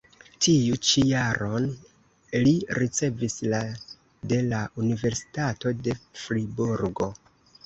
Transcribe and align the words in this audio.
Tiu 0.43 0.77
ĉi 0.91 1.01
jaron 1.09 1.67
li 2.47 2.53
ricevis 2.79 3.37
la 3.55 3.61
de 4.33 4.41
la 4.49 4.63
Universitato 4.85 5.75
de 5.85 5.97
Friburgo. 6.25 7.13